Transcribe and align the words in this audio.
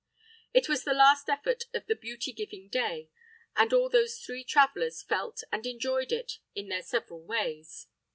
It 0.51 0.67
was 0.67 0.83
the 0.83 0.95
last 0.95 1.29
effort 1.29 1.65
of 1.75 1.85
the 1.85 1.93
beauty 1.95 2.33
giving 2.33 2.69
day, 2.69 3.11
and 3.55 3.71
all 3.71 3.87
those 3.87 4.17
three 4.17 4.43
travelers 4.43 5.03
felt 5.03 5.43
and 5.51 5.63
enjoyed 5.63 6.11
it 6.11 6.39
in 6.55 6.69
their 6.69 6.81
several 6.81 7.21
ways. 7.21 7.85